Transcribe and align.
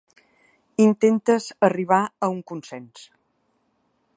Intentes 0.87 1.49
arribar 1.69 2.01
a 2.27 2.31
un 2.37 2.41
consens. 2.53 3.05